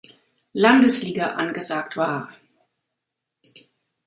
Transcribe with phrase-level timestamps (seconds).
[0.53, 2.33] Landesliga angesagt war.